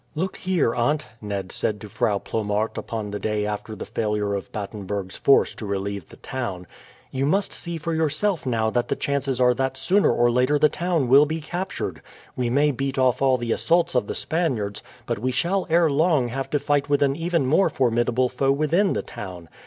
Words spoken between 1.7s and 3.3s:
to Frau Plomaert upon the